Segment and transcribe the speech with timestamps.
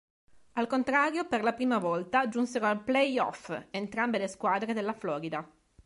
[0.53, 5.47] Al contrario per la prima volta giunsero ai playoff entrambe le squadre della Florida.